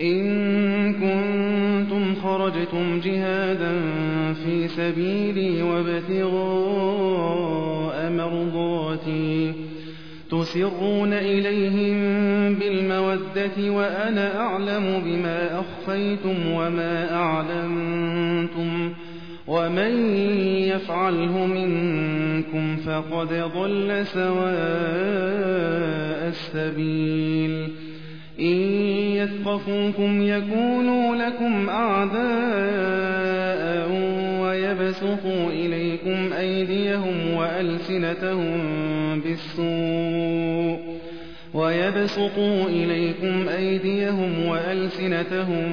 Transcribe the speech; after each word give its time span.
إن 0.00 0.92
كنتم 0.92 2.14
خرجتم 2.14 3.00
جهادا 3.00 3.72
في 4.44 4.68
سبيلي 4.68 5.62
وابتغاء 5.62 6.90
مرضاتي 8.10 9.52
تسرون 10.30 11.12
إليهم 11.12 11.98
بالمودة 12.54 13.70
وأنا 13.70 14.40
أعلم 14.40 15.02
بما 15.04 15.60
أخفيتم 15.60 16.52
وما 16.52 17.14
أعلنتم 17.14 18.92
ومن 19.46 20.14
يفعله 20.62 21.46
منكم 21.46 22.76
فقد 22.76 23.28
ضل 23.54 24.06
سواء 24.06 24.50
السبيل 26.28 27.70
إن 28.40 28.56
يثقفوكم 29.16 30.22
يكونوا 30.22 31.16
لكم 31.16 31.68
أعداء 31.68 32.20
ويبسطوا 34.42 35.50
إليكم 35.50 36.32
أيديهم 36.32 37.34
وألسنتهم 37.34 38.60
بالسوء 39.20 41.00
ويبسطوا 41.54 42.68
إليكم 42.68 43.48
أيديهم 43.48 44.46
وألسنتهم 44.46 45.72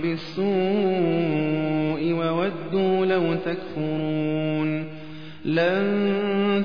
بالسوء 0.00 0.48
وودوا 2.12 3.06
لو 3.06 3.34
تكفرون 3.34 4.84
لن 5.44 6.64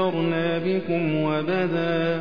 كفرنا 0.00 0.58
بكم 0.58 1.22
وبدا 1.22 2.20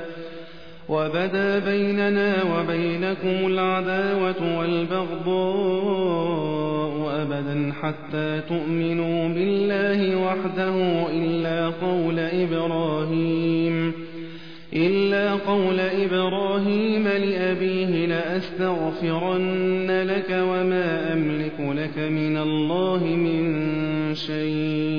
وبدا 0.89 1.59
بيننا 1.59 2.35
وبينكم 2.43 3.47
العداوة 3.47 4.59
والبغضاء 4.59 6.09
أبدا 7.21 7.73
حتى 7.81 8.41
تؤمنوا 8.49 9.29
بالله 9.29 10.15
وحده 10.25 10.75
إلا 11.11 11.69
قول 11.69 12.19
إبراهيم 12.19 13.93
إلا 14.73 15.33
قول 15.33 15.79
إبراهيم 15.79 17.07
لأبيه 17.07 18.05
لأستغفرن 18.05 19.91
لك 20.07 20.29
وما 20.29 21.13
أملك 21.13 21.59
لك 21.59 21.97
من 21.97 22.37
الله 22.37 23.03
من 23.03 24.15
شيء. 24.15 24.98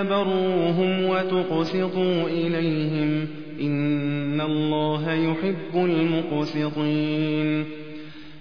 أن 0.00 0.06
تبروهم 0.06 1.04
وتقسطوا 1.04 2.28
إليهم 2.28 3.28
إن 3.60 4.40
الله 4.40 5.12
يحب 5.12 5.74
المقسطين. 5.74 7.64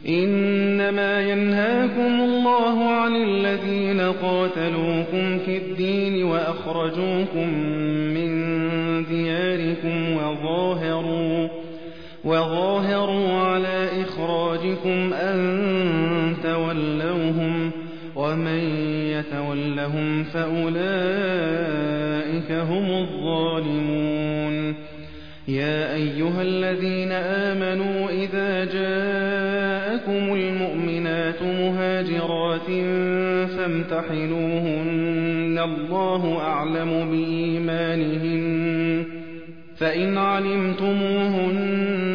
إنما 0.07 1.21
ينهاكم 1.21 2.21
الله 2.21 2.83
عن 2.83 3.16
الذين 3.16 4.01
قاتلوكم 4.01 5.39
في 5.45 5.57
الدين 5.57 6.23
وأخرجوكم 6.23 7.49
من 8.13 8.55
دياركم 9.05 10.16
وظاهروا 10.16 11.47
وظاهروا 12.25 13.33
على 13.33 13.89
إخراجكم 14.01 15.13
أن 15.13 16.04
ومن 18.16 18.59
يتولهم 19.12 20.24
فأولئك 20.24 20.76
هم 22.52 22.92
الظالمون. 22.92 24.76
يا 25.47 25.94
أيها 25.94 26.41
الذين 26.41 27.12
آمنوا 27.12 28.09
إذا 28.09 28.66
جاءكم 28.66 30.34
المؤمنات 30.34 31.41
مهاجرات 31.41 32.67
فامتحنوهن 33.58 35.59
الله 35.64 36.41
أعلم 36.41 37.11
بإيمانهن. 37.11 39.06
فإن 39.78 40.18
علمتموهن 40.18 42.15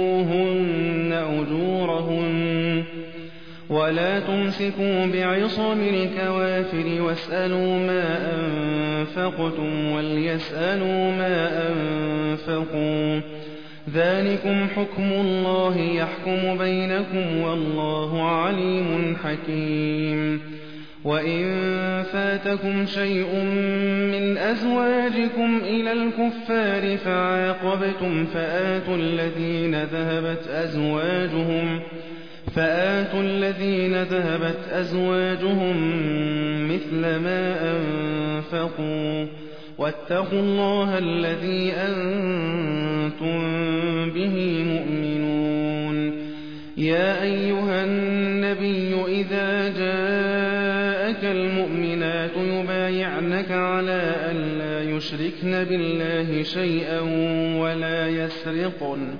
ولا 3.71 4.19
تمسكوا 4.19 5.05
بعصم 5.05 5.81
الكوافر 5.81 7.01
واسألوا 7.01 7.79
ما 7.79 8.33
أنفقتم 8.35 9.91
وليسألوا 9.91 11.11
ما 11.11 11.67
أنفقوا. 11.69 13.21
ذلكم 13.93 14.67
حكم 14.75 15.11
الله 15.11 15.77
يحكم 15.77 16.57
بينكم 16.57 17.37
والله 17.41 18.23
عليم 18.29 19.15
حكيم. 19.23 20.41
وإن 21.03 21.43
فاتكم 22.03 22.85
شيء 22.85 23.43
من 24.11 24.37
أزواجكم 24.37 25.61
إلى 25.63 25.91
الكفار 25.91 26.97
فعاقبتم 26.97 28.25
فآتوا 28.25 28.95
الذين 28.95 29.83
ذهبت 29.83 30.47
أزواجهم 30.47 31.81
فآتوا 32.55 33.21
الذين 33.21 34.03
ذهبت 34.03 34.57
أزواجهم 34.71 35.77
مثل 36.71 37.01
ما 37.01 37.71
أنفقوا 37.71 39.27
واتقوا 39.77 40.39
الله 40.39 40.97
الذي 40.97 41.71
أنتم 41.71 43.39
به 44.11 44.63
مؤمنون. 44.63 46.31
يا 46.77 47.23
أيها 47.23 47.83
النبي 47.83 48.95
إذا 49.07 49.69
جاءك 49.69 51.23
المؤمنات 51.23 52.31
يبايعنك 52.37 53.51
على 53.51 54.15
أن 54.31 54.57
لا 54.57 54.83
يشركن 54.83 55.63
بالله 55.63 56.43
شيئا 56.43 56.99
ولا 57.59 58.07
يسرقن. 58.07 59.15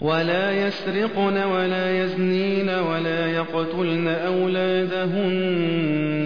ولا 0.00 0.66
يسرقن 0.66 1.42
ولا 1.42 2.04
يزنين 2.04 2.68
ولا 2.68 3.26
يقتلن 3.26 4.08
أولادهن 4.08 5.56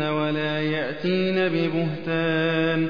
ولا 0.02 0.60
يأتين 0.60 1.48
ببهتان 1.48 2.86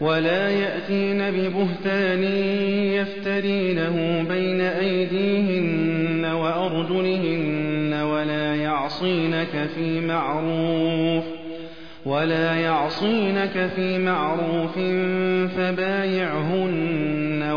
ولا 0.00 0.50
يأتين 0.50 1.30
ببهتان 1.30 2.24
يفترينه 2.92 4.26
بين 4.28 4.60
أيديهن 4.60 6.24
وأرجلهن 6.24 7.94
ولا 8.02 8.54
يعصينك 8.54 9.68
في 9.74 10.00
معروف 10.00 11.24
ولا 12.06 12.54
يعصينك 12.54 13.70
في 13.76 13.98
معروف 13.98 14.78
فبايعهن 15.56 17.21